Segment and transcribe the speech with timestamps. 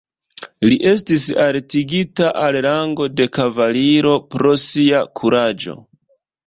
[0.69, 5.83] Li estis altigita al rango de kavaliro pro sia kuraĝo.